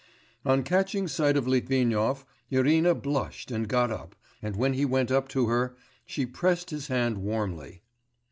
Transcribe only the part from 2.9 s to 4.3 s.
blushed and got up,